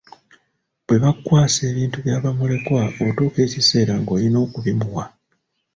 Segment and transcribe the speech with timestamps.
[0.85, 5.03] Bwe bakkwasa ebintu bya mulekwa otuuka ekiseera ng'oyina okubimuwa.